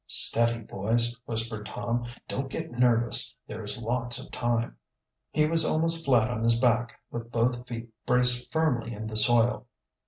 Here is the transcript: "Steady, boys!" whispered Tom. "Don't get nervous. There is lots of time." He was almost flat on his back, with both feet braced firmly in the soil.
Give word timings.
"Steady, 0.07 0.61
boys!" 0.63 1.15
whispered 1.25 1.67
Tom. 1.67 2.07
"Don't 2.27 2.49
get 2.49 2.71
nervous. 2.71 3.35
There 3.47 3.63
is 3.63 3.79
lots 3.79 4.17
of 4.17 4.31
time." 4.31 4.77
He 5.29 5.45
was 5.45 5.63
almost 5.63 6.03
flat 6.05 6.27
on 6.27 6.43
his 6.43 6.59
back, 6.59 6.99
with 7.11 7.31
both 7.31 7.67
feet 7.67 7.87
braced 8.07 8.51
firmly 8.51 8.93
in 8.95 9.05
the 9.05 9.15
soil. 9.15 9.67